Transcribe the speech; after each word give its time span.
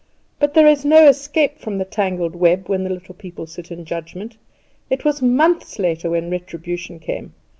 But 0.39 0.55
there 0.55 0.65
is 0.65 0.83
no 0.83 1.07
escape 1.07 1.59
from 1.59 1.77
the 1.77 1.85
'tangled 1.85 2.35
web' 2.35 2.67
when 2.67 2.83
the 2.83 2.89
Little 2.89 3.13
People 3.13 3.45
sit 3.45 3.69
in 3.69 3.85
judgment. 3.85 4.35
It 4.89 5.05
was 5.05 5.21
months 5.21 5.77
later 5.77 6.09
when 6.09 6.31
retribution 6.31 6.97
came. 6.97 7.35